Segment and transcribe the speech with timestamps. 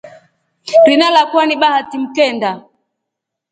[0.85, 2.61] Rina lakwa ni Bahati mkenda.